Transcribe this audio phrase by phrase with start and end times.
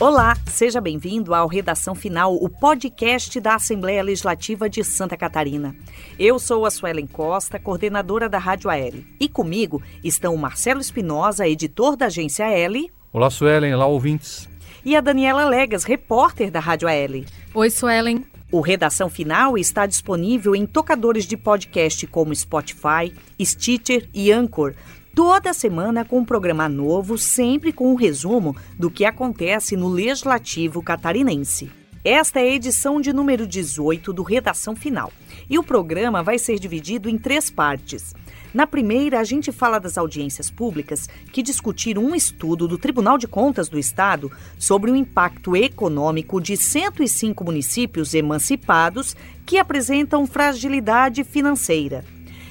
[0.00, 5.76] Olá, seja bem-vindo ao Redação Final, o podcast da Assembleia Legislativa de Santa Catarina.
[6.18, 8.94] Eu sou a Suelen Costa, coordenadora da Rádio AL.
[9.20, 12.90] E comigo estão o Marcelo Espinosa, editor da agência L.
[13.12, 13.74] Olá, Suelen.
[13.74, 14.48] Olá, ouvintes.
[14.82, 17.26] E a Daniela Legas, repórter da Rádio AL.
[17.52, 18.24] Oi, Suelen.
[18.50, 24.74] O Redação Final está disponível em tocadores de podcast como Spotify, Stitcher e Anchor
[25.14, 30.82] toda semana com um programa novo, sempre com um resumo do que acontece no Legislativo
[30.82, 31.70] catarinense.
[32.02, 35.12] Esta é a edição de número 18 do Redação Final.
[35.50, 38.14] E o programa vai ser dividido em três partes.
[38.54, 43.28] Na primeira, a gente fala das audiências públicas que discutiram um estudo do Tribunal de
[43.28, 52.02] Contas do Estado sobre o impacto econômico de 105 municípios emancipados que apresentam fragilidade financeira.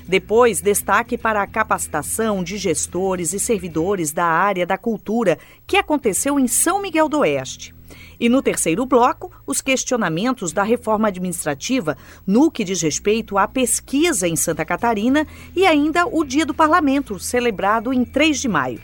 [0.10, 6.40] Depois, destaque para a capacitação de gestores e servidores da área da cultura, que aconteceu
[6.40, 7.76] em São Miguel do Oeste.
[8.20, 14.28] E no terceiro bloco, os questionamentos da reforma administrativa no que diz respeito à pesquisa
[14.28, 18.82] em Santa Catarina e ainda o Dia do Parlamento, celebrado em 3 de maio.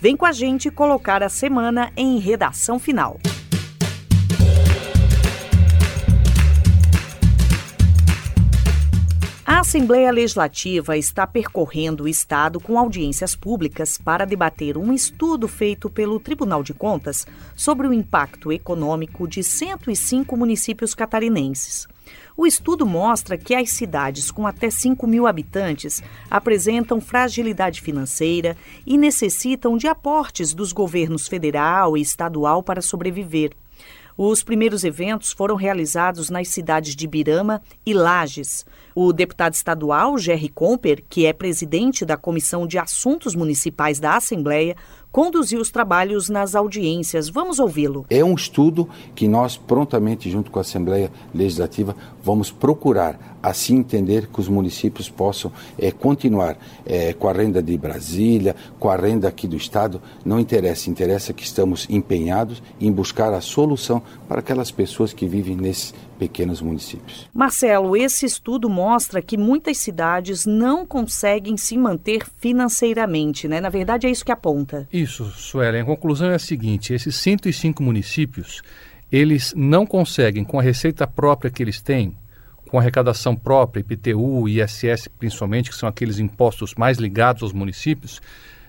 [0.00, 3.18] Vem com a gente colocar a semana em redação final.
[9.60, 15.90] A Assembleia Legislativa está percorrendo o Estado com audiências públicas para debater um estudo feito
[15.90, 21.86] pelo Tribunal de Contas sobre o impacto econômico de 105 municípios catarinenses.
[22.34, 28.96] O estudo mostra que as cidades com até 5 mil habitantes apresentam fragilidade financeira e
[28.96, 33.54] necessitam de aportes dos governos federal e estadual para sobreviver.
[34.22, 38.66] Os primeiros eventos foram realizados nas cidades de Birama e Lages.
[38.94, 44.76] O deputado estadual Jerry Comper, que é presidente da Comissão de Assuntos Municipais da Assembleia,
[45.12, 47.28] conduziu os trabalhos nas audiências.
[47.28, 48.06] Vamos ouvi-lo.
[48.08, 54.26] É um estudo que nós prontamente, junto com a Assembleia Legislativa, vamos procurar assim entender
[54.26, 59.28] que os municípios possam é, continuar é, com a renda de Brasília, com a renda
[59.28, 60.00] aqui do Estado.
[60.24, 65.56] Não interessa, interessa que estamos empenhados em buscar a solução para aquelas pessoas que vivem
[65.56, 67.26] nesses pequenos municípios.
[67.32, 73.58] Marcelo, esse estudo mostra que muitas cidades não conseguem se manter financeiramente, né?
[73.58, 74.86] Na verdade, é isso que aponta.
[74.92, 75.80] Isso, Suelen.
[75.80, 78.60] A conclusão é a seguinte: esses 105 municípios,
[79.10, 82.14] eles não conseguem, com a receita própria que eles têm,
[82.68, 88.20] com arrecadação própria, IPTU e ISS principalmente, que são aqueles impostos mais ligados aos municípios,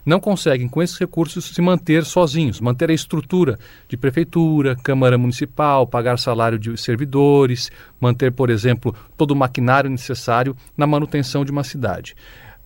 [0.06, 5.86] não conseguem, com esses recursos, se manter sozinhos, manter a estrutura de prefeitura, Câmara Municipal,
[5.86, 11.64] pagar salário de servidores, manter, por exemplo, todo o maquinário necessário na manutenção de uma
[11.64, 12.16] cidade.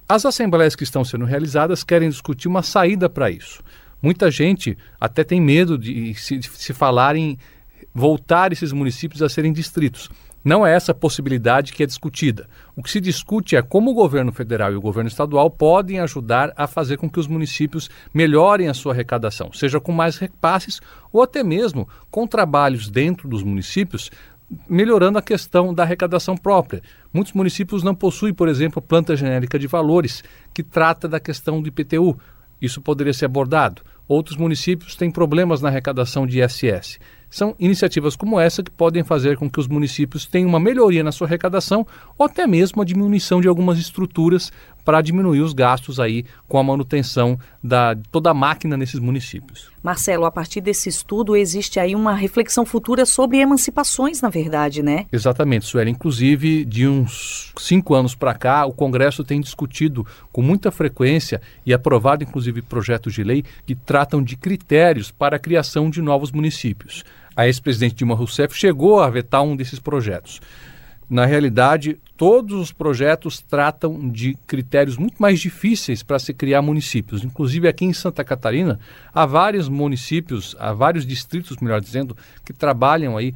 [0.08, 3.64] As assembleias que estão sendo realizadas querem discutir uma saída para isso.
[4.02, 7.38] Muita gente até tem medo de se, de se falar em
[7.94, 10.10] voltar esses municípios a serem distritos.
[10.46, 12.48] Não é essa possibilidade que é discutida.
[12.76, 16.54] O que se discute é como o governo federal e o governo estadual podem ajudar
[16.56, 20.80] a fazer com que os municípios melhorem a sua arrecadação, seja com mais repasses
[21.12, 24.12] ou até mesmo com trabalhos dentro dos municípios
[24.70, 26.84] melhorando a questão da arrecadação própria.
[27.12, 30.24] Muitos municípios não possuem, por exemplo, planta genérica de valores
[30.54, 32.20] que trata da questão do IPTU.
[32.62, 33.82] Isso poderia ser abordado.
[34.08, 37.00] Outros municípios têm problemas na arrecadação de ISS.
[37.30, 41.12] São iniciativas como essa que podem fazer com que os municípios tenham uma melhoria na
[41.12, 41.86] sua arrecadação
[42.18, 44.52] ou até mesmo a diminuição de algumas estruturas
[44.86, 49.70] para diminuir os gastos aí com a manutenção da toda a máquina nesses municípios.
[49.84, 55.06] Marcelo, a partir desse estudo existe aí uma reflexão futura sobre emancipações, na verdade, né?
[55.12, 55.92] Exatamente, Sueli.
[55.92, 61.74] Inclusive, de uns cinco anos para cá, o Congresso tem discutido com muita frequência e
[61.74, 67.04] aprovado, inclusive, projetos de lei que tratam de critérios para a criação de novos municípios.
[67.36, 70.40] A ex-presidente Dilma Rousseff chegou a vetar um desses projetos.
[71.10, 77.24] Na realidade, todos os projetos tratam de critérios muito mais difíceis para se criar municípios.
[77.24, 78.80] Inclusive aqui em Santa Catarina,
[79.14, 83.36] há vários municípios, há vários distritos, melhor dizendo, que trabalham aí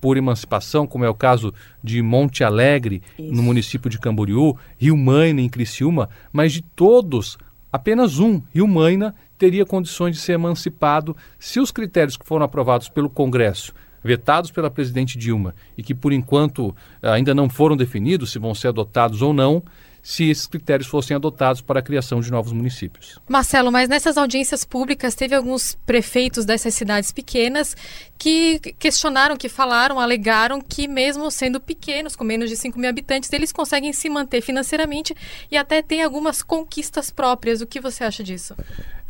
[0.00, 3.32] por emancipação, como é o caso de Monte Alegre, Isso.
[3.32, 7.38] no município de Camboriú, Rio Maina, em Criciúma, mas de todos,
[7.72, 12.88] apenas um, Rio Maina, teria condições de ser emancipado se os critérios que foram aprovados
[12.88, 13.72] pelo Congresso
[14.04, 18.68] vetados pela presidente Dilma e que, por enquanto, ainda não foram definidos se vão ser
[18.68, 19.62] adotados ou não,
[20.04, 23.18] se esses critérios fossem adotados para a criação de novos municípios.
[23.26, 27.74] Marcelo, mas nessas audiências públicas teve alguns prefeitos dessas cidades pequenas
[28.18, 33.32] que questionaram, que falaram, alegaram que mesmo sendo pequenos, com menos de 5 mil habitantes,
[33.32, 35.16] eles conseguem se manter financeiramente
[35.50, 37.62] e até têm algumas conquistas próprias.
[37.62, 38.54] O que você acha disso?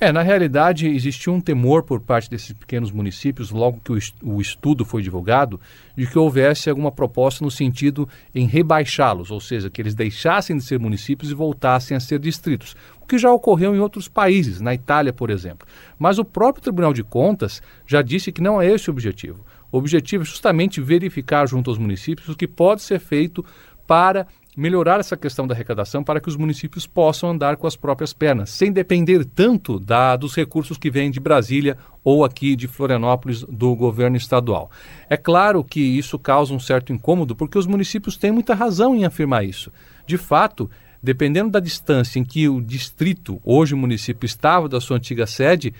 [0.00, 3.93] É, na realidade, existiu um temor por parte desses pequenos municípios, logo que
[4.25, 5.61] o estudo foi divulgado,
[5.96, 10.64] de que houvesse alguma proposta no sentido em rebaixá-los, ou seja, que eles deixassem de
[10.64, 14.75] ser municípios e voltassem a ser distritos, o que já ocorreu em outros países, na
[14.75, 15.67] Itália, por exemplo.
[15.96, 19.46] Mas o próprio Tribunal de Contas já disse que não é esse o objetivo.
[19.70, 23.44] O objetivo é justamente verificar junto aos municípios o que pode ser feito
[23.87, 24.26] para
[24.56, 28.51] melhorar essa questão da arrecadação para que os municípios possam andar com as próprias pernas,
[28.51, 33.75] sem depender tanto da, dos recursos que vêm de Brasília ou aqui de Florianópolis do
[33.75, 34.71] governo estadual.
[35.09, 39.05] É claro que isso causa um certo incômodo, porque os municípios têm muita razão em
[39.05, 39.73] afirmar isso.
[40.06, 40.71] De fato,
[41.03, 45.75] dependendo da distância em que o distrito, hoje o município, estava da sua antiga sede,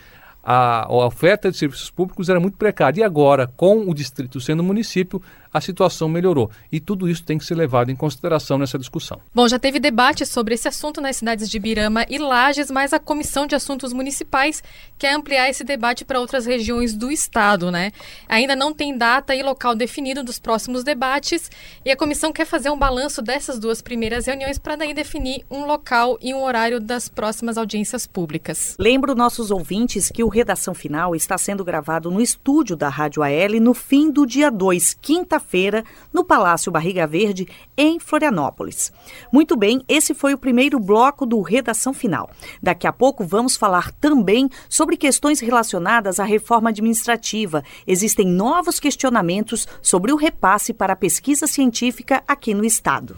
[0.45, 3.01] a, a, oferta de serviços públicos era muito precária.
[3.01, 5.19] E agora, com o distrito sendo município,
[5.55, 6.51] a situação melhorou.
[6.69, 9.21] E tudo isso tem que ser levado em consideração nessa discussão.
[9.33, 12.99] Bom, já teve debate sobre esse assunto nas cidades de Birama e Lages, mas a
[12.99, 14.61] Comissão de Assuntos Municipais
[14.97, 17.93] quer ampliar esse debate para outras regiões do estado, né?
[18.27, 21.49] Ainda não tem data e local definido dos próximos debates
[21.85, 25.65] e a comissão quer fazer um balanço dessas duas primeiras reuniões para daí definir um
[25.65, 28.75] local e um horário das próximas audiências públicas.
[28.77, 33.61] Lembro nossos ouvintes que o Redação Final está sendo gravado no estúdio da Rádio AL
[33.61, 37.47] no fim do dia 2, quinta feira no Palácio Barriga Verde,
[37.77, 38.91] em Florianópolis.
[39.31, 42.29] Muito bem, esse foi o primeiro bloco do Redação Final.
[42.61, 47.63] Daqui a pouco vamos falar também sobre questões relacionadas à reforma administrativa.
[47.85, 53.15] Existem novos questionamentos sobre o repasse para a pesquisa científica aqui no Estado.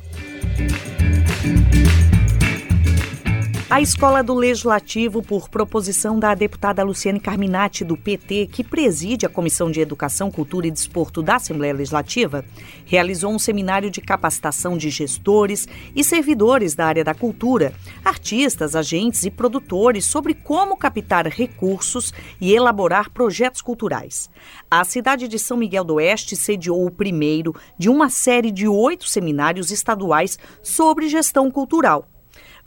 [3.70, 9.30] A Escola do Legislativo, por proposição da deputada Luciane Carminati, do PT, que preside a
[9.30, 12.46] Comissão de Educação, Cultura e Desporto da Assembleia Legislativa,
[12.86, 17.74] realizou um seminário de capacitação de gestores e servidores da área da cultura,
[18.06, 24.30] artistas, agentes e produtores sobre como captar recursos e elaborar projetos culturais.
[24.72, 29.10] A cidade de São Miguel do Oeste sediou o primeiro de uma série de oito
[29.10, 32.08] seminários estaduais sobre gestão cultural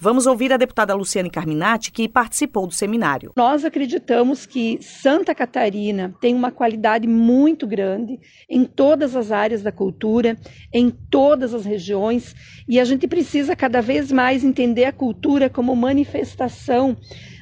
[0.03, 3.33] Vamos ouvir a deputada Luciane Carminati, que participou do seminário.
[3.37, 8.19] Nós acreditamos que Santa Catarina tem uma qualidade muito grande
[8.49, 10.39] em todas as áreas da cultura,
[10.73, 12.35] em todas as regiões,
[12.67, 16.97] e a gente precisa cada vez mais entender a cultura como manifestação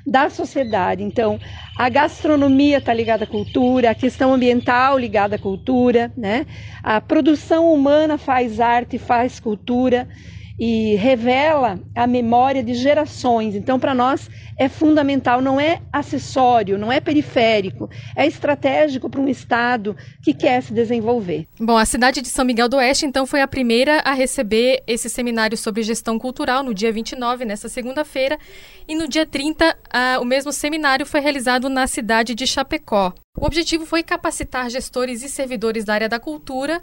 [0.05, 1.05] da sociedade.
[1.05, 1.39] Então,
[1.79, 6.45] a gastronomia está ligada à cultura, a questão ambiental ligada à cultura, né?
[6.83, 10.09] A produção humana faz arte, faz cultura
[10.59, 13.55] e revela a memória de gerações.
[13.55, 14.29] Então, para nós
[14.59, 20.61] é fundamental, não é acessório, não é periférico, é estratégico para um Estado que quer
[20.63, 21.47] se desenvolver.
[21.61, 25.09] Bom, a cidade de São Miguel do Oeste, então, foi a primeira a receber esse
[25.09, 28.37] seminário sobre gestão cultural no dia 29, nessa segunda-feira,
[28.89, 29.77] e no dia 30,
[30.21, 33.13] o mesmo seminário foi realizado na cidade de Chapecó.
[33.41, 36.83] O objetivo foi capacitar gestores e servidores da área da cultura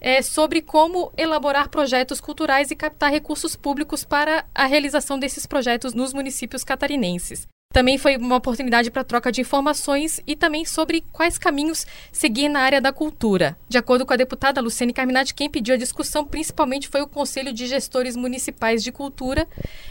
[0.00, 5.94] é, sobre como elaborar projetos culturais e captar recursos públicos para a realização desses projetos
[5.94, 7.46] nos municípios catarinenses.
[7.72, 12.62] Também foi uma oportunidade para troca de informações e também sobre quais caminhos seguir na
[12.62, 13.56] área da cultura.
[13.68, 17.52] De acordo com a deputada Luciane Carminati, quem pediu a discussão principalmente foi o Conselho
[17.52, 19.46] de Gestores Municipais de Cultura,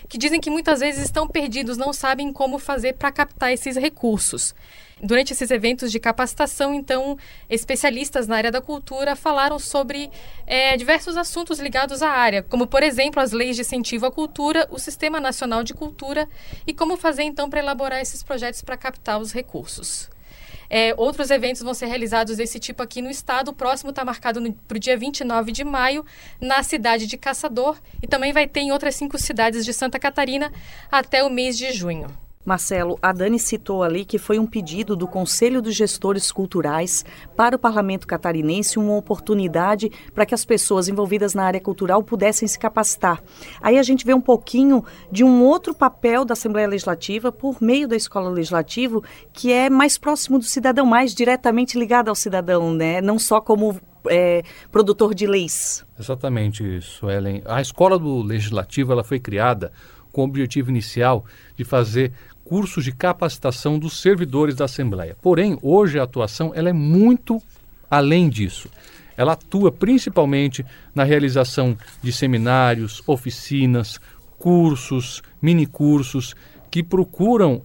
[0.09, 4.53] que dizem que muitas vezes estão perdidos, não sabem como fazer para captar esses recursos.
[5.01, 7.17] Durante esses eventos de capacitação, então,
[7.49, 10.11] especialistas na área da cultura falaram sobre
[10.45, 14.67] é, diversos assuntos ligados à área, como, por exemplo, as leis de incentivo à cultura,
[14.69, 16.27] o Sistema Nacional de Cultura
[16.67, 20.09] e como fazer, então, para elaborar esses projetos para captar os recursos.
[20.69, 23.49] É, outros eventos vão ser realizados desse tipo aqui no estado.
[23.49, 26.05] O próximo está marcado para o dia 29 de maio,
[26.39, 30.51] na cidade de Caçador, e também vai ter em outras cinco cidades de Santa Catarina
[30.91, 32.28] até o mês de junho.
[32.49, 37.55] Marcelo, a Dani citou ali que foi um pedido do Conselho dos Gestores Culturais para
[37.55, 42.57] o Parlamento Catarinense uma oportunidade para que as pessoas envolvidas na área cultural pudessem se
[42.57, 43.21] capacitar.
[43.61, 47.87] Aí a gente vê um pouquinho de um outro papel da Assembleia Legislativa por meio
[47.87, 48.99] da Escola Legislativa,
[49.31, 52.99] que é mais próximo do cidadão, mais diretamente ligado ao cidadão, né?
[52.99, 53.79] Não só como
[54.09, 54.41] é,
[54.71, 55.85] produtor de leis.
[55.99, 57.43] Exatamente isso, Ellen.
[57.45, 59.71] A Escola do Legislativo ela foi criada
[60.11, 61.25] com o objetivo inicial
[61.55, 62.11] de fazer
[62.49, 65.15] cursos de capacitação dos servidores da Assembleia.
[65.21, 67.39] Porém, hoje a atuação ela é muito
[67.87, 68.67] além disso.
[69.15, 70.65] Ela atua principalmente
[70.95, 73.99] na realização de seminários, oficinas,
[74.39, 76.35] cursos, minicursos
[76.71, 77.61] que procuram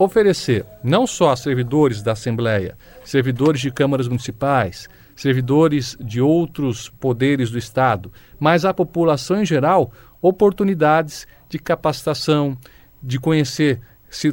[0.00, 7.52] oferecer não só a servidores da Assembleia, servidores de câmaras municipais, servidores de outros poderes
[7.52, 8.10] do Estado,
[8.40, 12.58] mas à população em geral oportunidades de capacitação,
[13.00, 13.80] de conhecer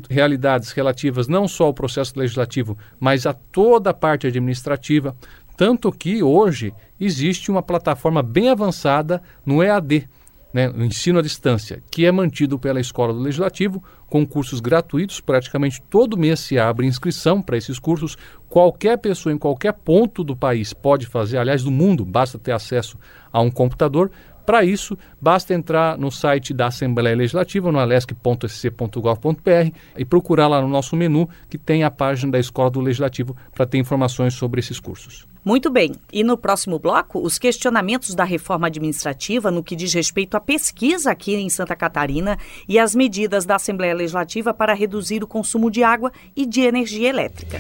[0.10, 5.16] realidades relativas não só ao processo legislativo, mas a toda a parte administrativa.
[5.58, 10.08] Tanto que hoje existe uma plataforma bem avançada no EAD,
[10.54, 15.22] né, o ensino à distância, que é mantido pela Escola do Legislativo, com cursos gratuitos.
[15.22, 18.18] Praticamente todo mês se abre inscrição para esses cursos.
[18.50, 22.98] Qualquer pessoa em qualquer ponto do país pode fazer, aliás, do mundo, basta ter acesso
[23.32, 24.12] a um computador.
[24.46, 30.68] Para isso, basta entrar no site da Assembleia Legislativa, no alesc.sc.gov.br, e procurar lá no
[30.68, 34.80] nosso menu que tem a página da Escola do Legislativo para ter informações sobre esses
[34.80, 35.28] cursos.
[35.44, 35.94] Muito bem.
[36.14, 41.12] E no próximo bloco, os questionamentos da reforma administrativa no que diz respeito à pesquisa
[41.12, 45.84] aqui em Santa Catarina e as medidas da Assembleia Legislativa para reduzir o consumo de
[45.84, 47.60] água e de energia elétrica.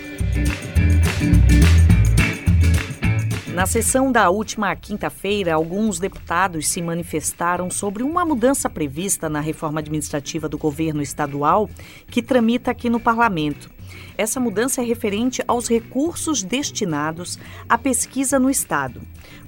[3.53, 9.81] Na sessão da última quinta-feira, alguns deputados se manifestaram sobre uma mudança prevista na reforma
[9.81, 11.69] administrativa do governo estadual
[12.07, 13.69] que tramita aqui no parlamento.
[14.17, 19.01] Essa mudança é referente aos recursos destinados à pesquisa no Estado.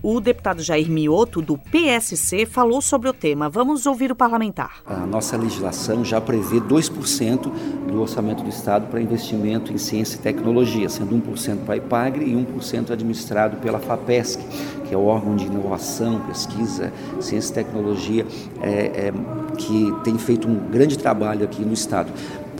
[0.05, 3.49] O deputado Jair Mioto, do PSC, falou sobre o tema.
[3.49, 4.81] Vamos ouvir o parlamentar.
[4.85, 7.49] A nossa legislação já prevê 2%
[7.87, 12.25] do orçamento do Estado para investimento em ciência e tecnologia, sendo 1% para a IPAGRE
[12.25, 14.43] e 1% administrado pela FAPESC,
[14.83, 16.91] que é o órgão de inovação, pesquisa,
[17.21, 18.27] ciência e tecnologia,
[18.61, 19.13] é, é,
[19.57, 22.11] que tem feito um grande trabalho aqui no Estado.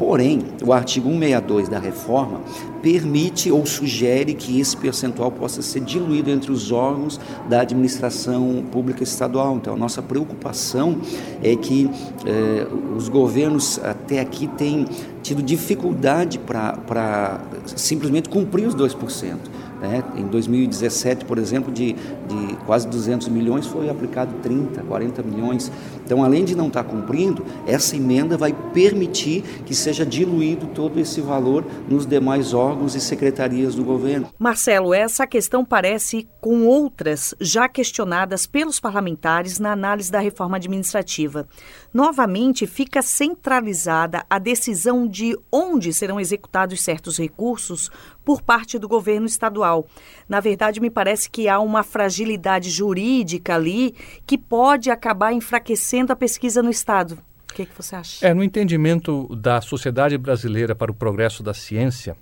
[0.05, 2.41] Porém, o artigo 162 da reforma
[2.81, 7.17] permite ou sugere que esse percentual possa ser diluído entre os órgãos
[7.47, 9.55] da administração pública estadual.
[9.55, 10.97] Então, a nossa preocupação
[11.41, 11.89] é que
[12.25, 14.85] eh, os governos até aqui têm
[15.21, 19.37] tido dificuldade para simplesmente cumprir os 2%.
[19.83, 20.01] Né?
[20.15, 25.69] Em 2017, por exemplo, de, de quase 200 milhões foi aplicado 30, 40 milhões.
[26.05, 31.19] Então, além de não estar cumprindo, essa emenda vai permitir que seja diluído todo esse
[31.19, 34.29] valor nos demais órgãos e secretarias do governo.
[34.39, 41.45] Marcelo, essa questão parece com outras já questionadas pelos parlamentares na análise da reforma administrativa.
[41.93, 47.91] Novamente, fica centralizada a decisão de onde serão executados certos recursos
[48.23, 49.87] por parte do governo estadual.
[50.27, 56.15] Na verdade, me parece que há uma fragilidade jurídica ali que pode acabar enfraquecendo a
[56.15, 57.17] pesquisa no estado.
[57.51, 58.25] O que, que você acha?
[58.25, 62.17] É, no entendimento da Sociedade Brasileira para o Progresso da Ciência,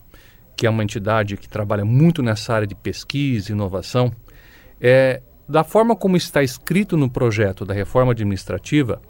[0.57, 4.11] que é uma entidade que trabalha muito nessa área de pesquisa e inovação,
[4.79, 9.01] é, da forma como está escrito no projeto da reforma administrativa,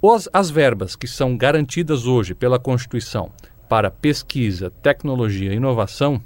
[0.00, 3.32] os, as verbas que são garantidas hoje pela Constituição
[3.68, 6.22] para pesquisa, tecnologia e inovação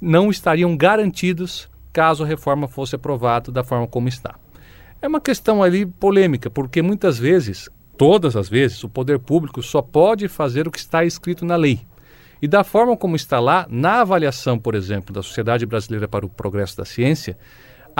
[0.00, 4.36] não estariam garantidos caso a reforma fosse aprovada da forma como está.
[5.00, 9.80] É uma questão ali polêmica, porque muitas vezes, todas as vezes, o poder público só
[9.80, 11.80] pode fazer o que está escrito na lei.
[12.40, 16.28] E da forma como está lá, na avaliação, por exemplo, da Sociedade Brasileira para o
[16.28, 17.36] Progresso da Ciência,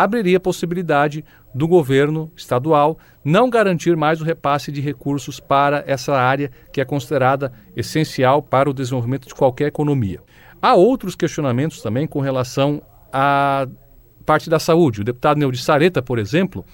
[0.03, 6.15] abriria a possibilidade do governo estadual não garantir mais o repasse de recursos para essa
[6.15, 10.21] área que é considerada essencial para o desenvolvimento de qualquer economia.
[10.63, 12.81] Há outros questionamentos também com relação
[13.13, 13.67] à
[14.25, 15.01] parte da saúde.
[15.01, 16.65] O deputado Neudi Sareta, por exemplo,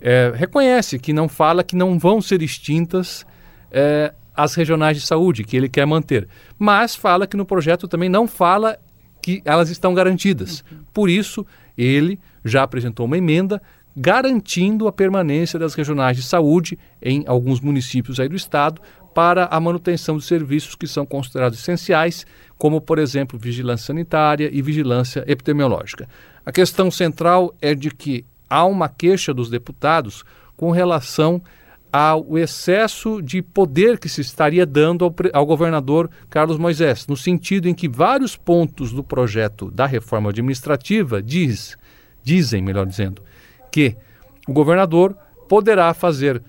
[0.00, 3.26] é, reconhece que não fala que não vão ser extintas
[3.72, 8.08] é, as regionais de saúde, que ele quer manter, mas fala que no projeto também
[8.08, 8.78] não fala
[9.20, 10.64] que elas estão garantidas.
[10.92, 11.44] Por isso,
[11.78, 13.62] ele já apresentou uma emenda
[13.96, 18.80] garantindo a permanência das regionais de saúde em alguns municípios aí do estado
[19.14, 22.24] para a manutenção de serviços que são considerados essenciais,
[22.56, 26.08] como, por exemplo, vigilância sanitária e vigilância epidemiológica.
[26.46, 30.24] A questão central é de que há uma queixa dos deputados
[30.56, 31.42] com relação
[31.92, 37.68] ao excesso de poder que se estaria dando ao, ao, governador Carlos Moisés, no sentido
[37.68, 41.76] em que vários pontos do projeto da reforma administrativa diz
[42.22, 43.22] dizem, melhor dizendo,
[43.72, 43.96] que
[44.46, 45.16] o governador
[45.48, 46.42] poderá fazer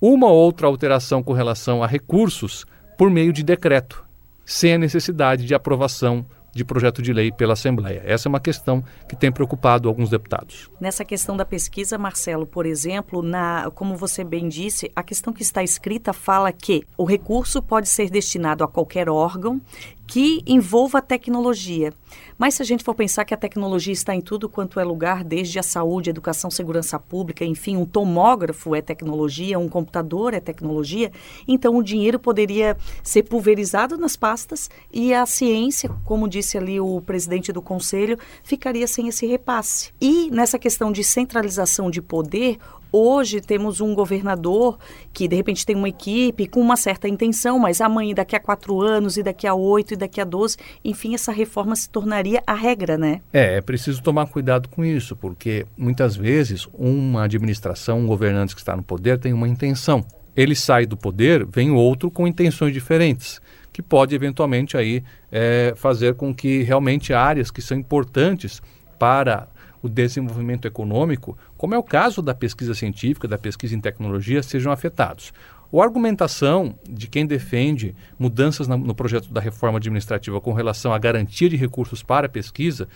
[0.00, 2.64] uma ou outra alteração com relação a recursos
[2.96, 4.04] por meio de decreto,
[4.44, 6.24] sem a necessidade de aprovação
[6.56, 8.02] de projeto de lei pela Assembleia.
[8.04, 10.70] Essa é uma questão que tem preocupado alguns deputados.
[10.80, 15.42] Nessa questão da pesquisa, Marcelo, por exemplo, na, como você bem disse, a questão que
[15.42, 19.60] está escrita fala que o recurso pode ser destinado a qualquer órgão
[20.06, 21.92] que envolva tecnologia.
[22.38, 25.24] Mas se a gente for pensar que a tecnologia está em tudo quanto é lugar,
[25.24, 31.10] desde a saúde, educação, segurança pública, enfim, um tomógrafo é tecnologia, um computador é tecnologia,
[31.48, 37.00] então o dinheiro poderia ser pulverizado nas pastas e a ciência, como disse ali o
[37.00, 39.92] presidente do conselho, ficaria sem esse repasse.
[40.00, 42.58] E nessa questão de centralização de poder,
[42.92, 44.78] Hoje temos um governador
[45.12, 48.80] que de repente tem uma equipe com uma certa intenção, mas amanhã, daqui a quatro
[48.80, 52.54] anos, e daqui a oito, e daqui a doze, enfim, essa reforma se tornaria a
[52.54, 53.20] regra, né?
[53.32, 58.60] É, é preciso tomar cuidado com isso, porque muitas vezes uma administração, um governante que
[58.60, 60.04] está no poder tem uma intenção.
[60.36, 63.40] Ele sai do poder, vem outro com intenções diferentes
[63.76, 68.62] que pode eventualmente aí é, fazer com que realmente áreas que são importantes
[68.98, 69.48] para
[69.86, 74.72] o desenvolvimento econômico, como é o caso da pesquisa científica, da pesquisa em tecnologia, sejam
[74.72, 75.32] afetados.
[75.72, 81.48] A argumentação de quem defende mudanças no projeto da reforma administrativa com relação à garantia
[81.48, 82.88] de recursos para a pesquisa,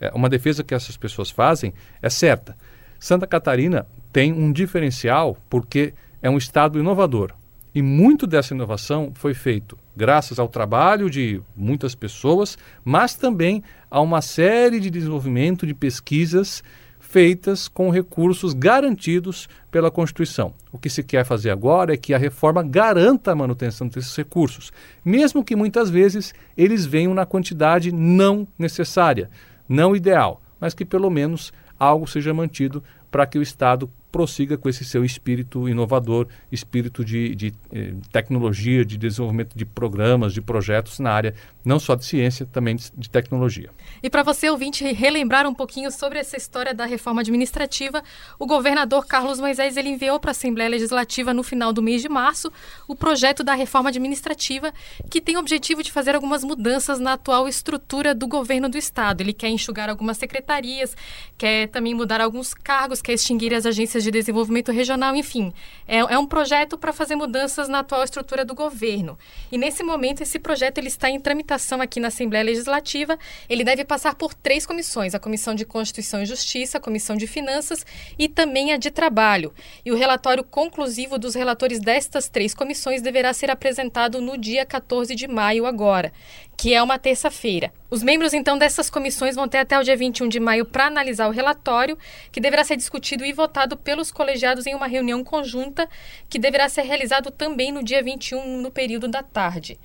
[0.00, 2.56] é, uma defesa que essas pessoas fazem é certa.
[2.98, 7.32] Santa Catarina tem um diferencial porque é um estado inovador.
[7.78, 14.00] E muito dessa inovação foi feito graças ao trabalho de muitas pessoas, mas também a
[14.00, 16.60] uma série de desenvolvimento de pesquisas
[16.98, 20.54] feitas com recursos garantidos pela Constituição.
[20.72, 24.72] O que se quer fazer agora é que a reforma garanta a manutenção desses recursos,
[25.04, 29.30] mesmo que muitas vezes eles venham na quantidade não necessária,
[29.68, 34.68] não ideal, mas que pelo menos algo seja mantido para que o Estado prossiga com
[34.68, 40.98] esse seu espírito inovador, espírito de, de eh, tecnologia, de desenvolvimento de programas, de projetos
[40.98, 41.34] na área
[41.64, 43.70] não só de ciência, também de, de tecnologia.
[44.02, 48.02] E para você, ouvinte, relembrar um pouquinho sobre essa história da reforma administrativa,
[48.38, 52.08] o governador Carlos Moisés ele enviou para a Assembleia Legislativa no final do mês de
[52.08, 52.50] março
[52.86, 54.72] o projeto da reforma administrativa,
[55.10, 59.20] que tem o objetivo de fazer algumas mudanças na atual estrutura do governo do Estado.
[59.20, 60.96] Ele quer enxugar algumas secretarias,
[61.36, 65.52] quer também mudar alguns cargos, quer extinguir as agências de desenvolvimento regional, enfim.
[65.86, 69.18] É, é um projeto para fazer mudanças na atual estrutura do governo.
[69.50, 73.84] E nesse momento, esse projeto ele está em tramitação aqui na Assembleia Legislativa, ele deve
[73.84, 77.84] passar por três comissões: a Comissão de Constituição e Justiça, a Comissão de Finanças
[78.18, 79.52] e também a de Trabalho.
[79.84, 85.14] E o relatório conclusivo dos relatores destas três comissões deverá ser apresentado no dia 14
[85.14, 86.12] de maio agora,
[86.58, 87.72] que é uma terça-feira.
[87.88, 91.28] Os membros, então, dessas comissões vão ter até o dia 21 de maio para analisar
[91.28, 91.96] o relatório,
[92.32, 95.88] que deverá ser discutido e votado pelos colegiados em uma reunião conjunta,
[96.28, 99.78] que deverá ser realizado também no dia 21, no período da tarde.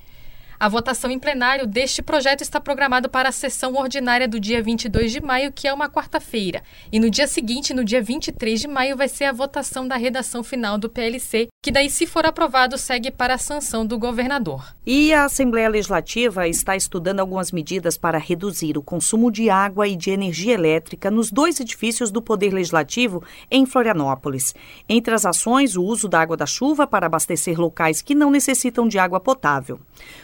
[0.58, 5.10] A votação em plenário deste projeto está programada para a sessão ordinária do dia 22
[5.10, 6.62] de maio, que é uma quarta-feira.
[6.92, 10.44] E no dia seguinte, no dia 23 de maio, vai ser a votação da redação
[10.44, 14.74] final do PLC, que daí, se for aprovado, segue para a sanção do governador.
[14.86, 19.96] E a Assembleia Legislativa está estudando algumas medidas para reduzir o consumo de água e
[19.96, 24.54] de energia elétrica nos dois edifícios do Poder Legislativo em Florianópolis.
[24.88, 28.86] Entre as ações, o uso da água da chuva para abastecer locais que não necessitam
[28.86, 29.80] de água potável.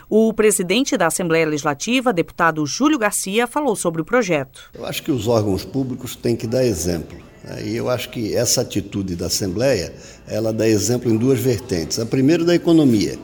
[0.08, 4.70] O presidente da Assembleia Legislativa, deputado Júlio Garcia, falou sobre o projeto.
[4.74, 7.18] Eu acho que os órgãos públicos têm que dar exemplo.
[7.42, 7.68] Né?
[7.68, 9.92] E eu acho que essa atitude da Assembleia,
[10.28, 11.98] ela dá exemplo em duas vertentes.
[11.98, 13.18] A primeira da economia,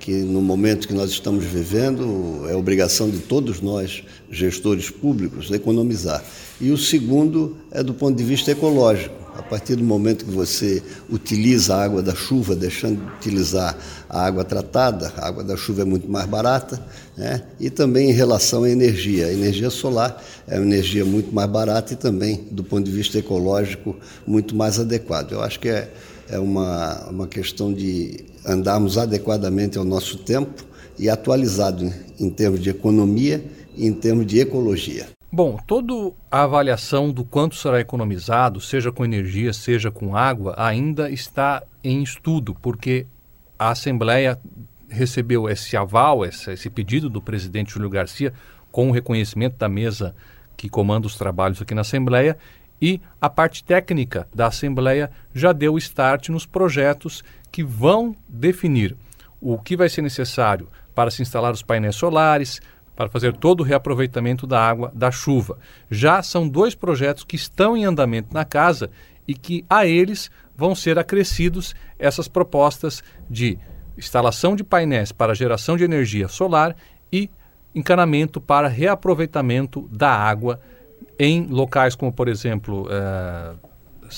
[0.00, 6.24] que no momento que nós estamos vivendo é obrigação de todos nós, gestores públicos, economizar.
[6.60, 10.82] E o segundo é do ponto de vista ecológico a partir do momento que você
[11.08, 15.82] utiliza a água da chuva, deixando de utilizar a água tratada, a água da chuva
[15.82, 16.84] é muito mais barata,
[17.16, 17.44] né?
[17.60, 19.26] e também em relação à energia.
[19.26, 23.16] A energia solar é uma energia muito mais barata e também, do ponto de vista
[23.16, 23.94] ecológico,
[24.26, 25.32] muito mais adequado.
[25.32, 25.88] Eu acho que é,
[26.28, 30.64] é uma, uma questão de andarmos adequadamente ao nosso tempo
[30.98, 33.44] e atualizado em termos de economia
[33.76, 35.17] e em termos de ecologia.
[35.30, 41.10] Bom, toda a avaliação do quanto será economizado, seja com energia, seja com água, ainda
[41.10, 43.06] está em estudo, porque
[43.58, 44.40] a Assembleia
[44.88, 48.32] recebeu esse aval, esse, pedido do presidente Júlio Garcia,
[48.72, 50.16] com o reconhecimento da mesa
[50.56, 52.38] que comanda os trabalhos aqui na Assembleia,
[52.80, 58.96] e a parte técnica da Assembleia já deu start nos projetos que vão definir
[59.40, 62.60] o que vai ser necessário para se instalar os painéis solares,
[62.98, 65.56] para fazer todo o reaproveitamento da água da chuva.
[65.88, 68.90] Já são dois projetos que estão em andamento na casa
[69.26, 73.56] e que a eles vão ser acrescidos essas propostas de
[73.96, 76.74] instalação de painéis para geração de energia solar
[77.12, 77.30] e
[77.72, 80.58] encanamento para reaproveitamento da água
[81.16, 83.54] em locais como, por exemplo, eh,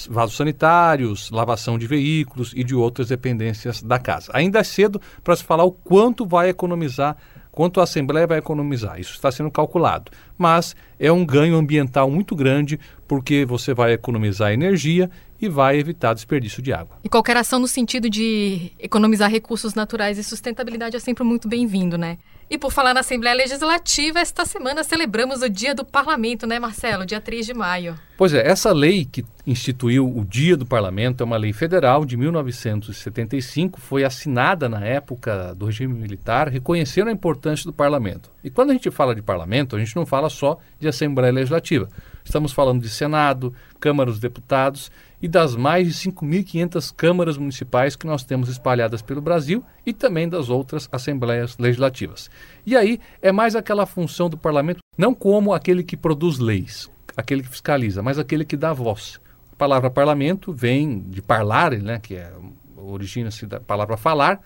[0.09, 4.31] vasos sanitários, lavação de veículos e de outras dependências da casa.
[4.33, 7.19] Ainda é cedo para se falar o quanto vai economizar
[7.51, 8.99] quanto a Assembleia vai economizar.
[9.01, 10.11] Isso está sendo calculado.
[10.39, 15.11] mas é um ganho ambiental muito grande porque você vai economizar energia
[15.41, 16.97] e vai evitar desperdício de água.
[17.03, 21.97] E qualquer ação no sentido de economizar recursos naturais e sustentabilidade é sempre muito bem-vindo,
[21.99, 22.19] né?
[22.51, 27.07] E por falar na Assembleia Legislativa, esta semana celebramos o Dia do Parlamento, né, Marcelo?
[27.07, 27.95] Dia 3 de maio.
[28.17, 32.17] Pois é, essa lei que instituiu o Dia do Parlamento é uma lei federal de
[32.17, 38.33] 1975, foi assinada na época do regime militar, reconhecendo a importância do parlamento.
[38.43, 41.89] E quando a gente fala de parlamento, a gente não fala só de Assembleia Legislativa.
[42.25, 44.91] Estamos falando de Senado, Câmara dos Deputados
[45.23, 50.29] e das mais de 5.500 câmaras municipais que nós temos espalhadas pelo Brasil e também
[50.29, 52.31] das outras assembleias legislativas.
[52.65, 57.43] E aí é mais aquela função do parlamento, não como aquele que produz leis, aquele
[57.43, 59.21] que fiscaliza, mas aquele que dá voz.
[59.53, 62.33] A palavra parlamento vem de parlare, né, que é
[62.77, 64.41] origina-se da palavra falar,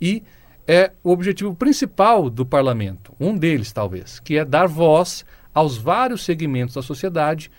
[0.00, 0.22] e
[0.66, 6.24] é o objetivo principal do parlamento, um deles talvez, que é dar voz aos vários
[6.24, 7.50] segmentos da sociedade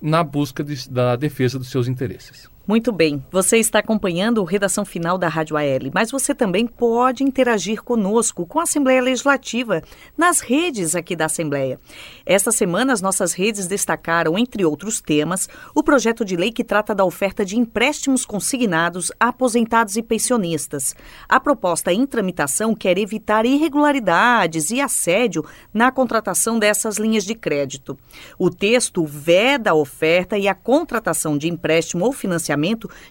[0.00, 2.48] na busca de, da defesa dos seus interesses.
[2.68, 7.24] Muito bem, você está acompanhando o Redação Final da Rádio AL, mas você também pode
[7.24, 9.82] interagir conosco, com a Assembleia Legislativa,
[10.14, 11.80] nas redes aqui da Assembleia.
[12.26, 16.94] Esta semana, as nossas redes destacaram, entre outros temas, o projeto de lei que trata
[16.94, 20.94] da oferta de empréstimos consignados a aposentados e pensionistas.
[21.26, 27.96] A proposta em tramitação quer evitar irregularidades e assédio na contratação dessas linhas de crédito.
[28.38, 32.57] O texto veda a oferta e a contratação de empréstimo ou financiamento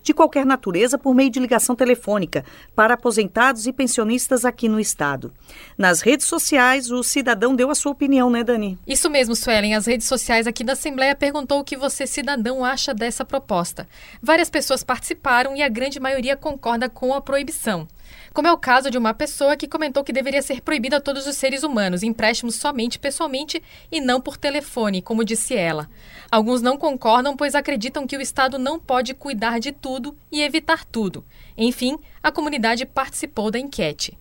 [0.04, 5.34] de qualquer natureza por meio de ligação telefônica para aposentados e pensionistas aqui no estado.
[5.78, 8.78] Nas redes sociais, o cidadão deu a sua opinião, né, Dani?
[8.86, 9.76] Isso mesmo, Suelen.
[9.76, 13.88] As redes sociais aqui da Assembleia perguntou o que você, cidadão, acha dessa proposta.
[14.22, 17.88] Várias pessoas participaram e a grande maioria concorda com a proibição
[18.34, 21.26] como é o caso de uma pessoa que comentou que deveria ser proibido a todos
[21.26, 25.90] os seres humanos empréstimos somente pessoalmente e não por telefone, como disse ela.
[26.32, 30.86] Alguns não concordam, pois acreditam que o Estado não pode cuidar de tudo e evitar
[30.86, 31.26] tudo.
[31.58, 34.18] Enfim, a comunidade participou da enquete.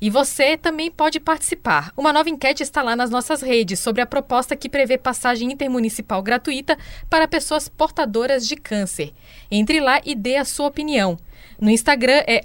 [0.00, 1.92] E você também pode participar.
[1.96, 6.22] Uma nova enquete está lá nas nossas redes sobre a proposta que prevê passagem intermunicipal
[6.22, 6.78] gratuita
[7.10, 9.12] para pessoas portadoras de câncer.
[9.50, 11.18] Entre lá e dê a sua opinião.
[11.60, 12.40] No Instagram é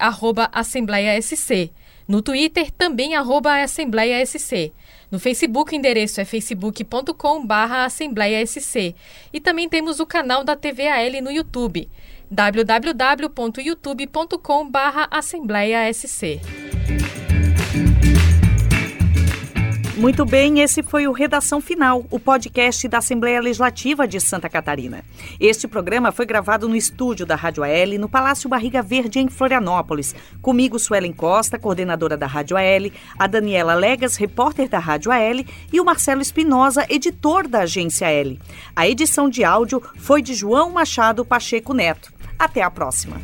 [0.52, 1.72] AssembleiaSC.
[2.08, 4.72] No Twitter também arroba AssembleiaSC.
[5.12, 8.96] No Facebook o endereço é facebook.com assembleiasc.
[9.32, 11.88] E também temos o canal da TVAL no YouTube
[12.32, 14.72] www.youtube.com
[15.12, 16.42] assembleiasc.
[20.04, 25.02] Muito bem, esse foi o Redação Final, o podcast da Assembleia Legislativa de Santa Catarina.
[25.40, 30.14] Este programa foi gravado no estúdio da Rádio AL, no Palácio Barriga Verde, em Florianópolis.
[30.42, 35.80] Comigo, Suelen Costa, coordenadora da Rádio AL, a Daniela Legas, repórter da Rádio AL, e
[35.80, 38.36] o Marcelo Espinosa, editor da Agência AL.
[38.76, 42.12] A edição de áudio foi de João Machado Pacheco Neto.
[42.38, 43.22] Até a próxima.